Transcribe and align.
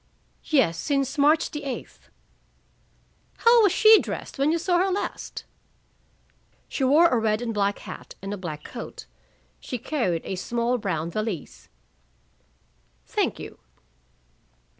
"Yes. 0.45 0.79
Since 0.79 1.19
March 1.19 1.51
the 1.51 1.63
eighth." 1.63 2.09
"How 3.37 3.61
was 3.61 3.71
she 3.71 3.99
dressed 4.01 4.39
when 4.39 4.51
you 4.51 4.57
saw 4.57 4.79
her 4.79 4.89
last?" 4.89 5.45
"She 6.67 6.83
wore 6.83 7.07
a 7.09 7.19
red 7.19 7.39
and 7.39 7.53
black 7.53 7.77
hat 7.77 8.15
and 8.19 8.33
a 8.33 8.35
black 8.37 8.63
coat. 8.63 9.05
She 9.59 9.77
carried 9.77 10.25
a 10.25 10.37
small 10.37 10.79
brown 10.79 11.11
valise." 11.11 11.69
"Thank 13.05 13.37
you." 13.37 13.59